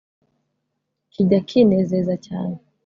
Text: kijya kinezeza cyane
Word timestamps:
kijya 1.11 1.39
kinezeza 1.47 2.15
cyane 2.27 2.55